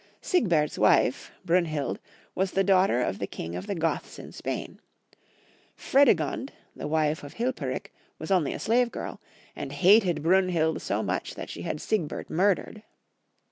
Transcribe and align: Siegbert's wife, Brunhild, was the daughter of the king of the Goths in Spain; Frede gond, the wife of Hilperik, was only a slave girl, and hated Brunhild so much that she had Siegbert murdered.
Siegbert's 0.19 0.79
wife, 0.79 1.31
Brunhild, 1.45 1.99
was 2.33 2.53
the 2.53 2.63
daughter 2.63 3.03
of 3.03 3.19
the 3.19 3.27
king 3.27 3.55
of 3.55 3.67
the 3.67 3.75
Goths 3.75 4.17
in 4.17 4.31
Spain; 4.31 4.79
Frede 5.77 6.15
gond, 6.17 6.53
the 6.75 6.87
wife 6.87 7.23
of 7.23 7.33
Hilperik, 7.35 7.93
was 8.17 8.31
only 8.31 8.51
a 8.53 8.57
slave 8.57 8.89
girl, 8.91 9.21
and 9.55 9.71
hated 9.71 10.23
Brunhild 10.23 10.81
so 10.81 11.03
much 11.03 11.35
that 11.35 11.51
she 11.51 11.61
had 11.61 11.79
Siegbert 11.79 12.31
murdered. 12.31 12.81